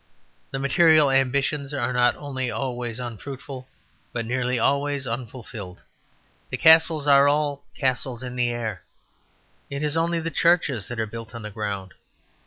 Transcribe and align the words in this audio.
The 0.49 0.57
material 0.57 1.11
ambitions 1.11 1.75
are 1.75 1.93
not 1.93 2.15
only 2.15 2.49
always 2.49 2.99
unfruitful 2.99 3.67
but 4.11 4.25
nearly 4.25 4.57
always 4.57 5.05
unfulfilled. 5.05 5.83
The 6.49 6.57
castles 6.57 7.05
are 7.07 7.27
all 7.27 7.63
castles 7.77 8.23
in 8.23 8.35
the 8.35 8.49
air; 8.49 8.81
it 9.69 9.83
is 9.83 9.95
only 9.95 10.19
the 10.19 10.31
churches 10.31 10.87
that 10.87 10.99
are 10.99 11.05
built 11.05 11.35
on 11.35 11.43
the 11.43 11.51
ground. 11.51 11.93